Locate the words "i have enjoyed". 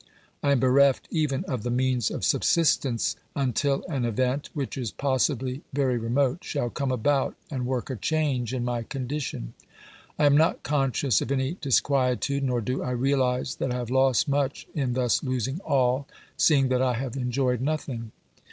16.81-17.61